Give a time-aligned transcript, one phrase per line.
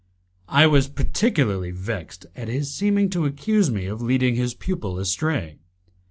[0.49, 5.59] I was particularly vexed at his seeming to accuse me of leading his pupil astray.